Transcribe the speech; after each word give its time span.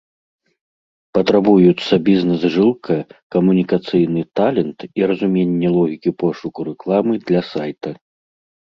Патрабуюцца 1.17 1.93
бізнэс-жылка, 2.07 2.97
камунікацыйны 3.37 4.21
талент 4.41 4.79
і 4.97 5.01
разуменне 5.15 5.69
логікі 5.79 6.17
пошуку 6.27 6.59
рэкламы 6.75 7.13
для 7.31 7.41
сайта. 7.57 7.89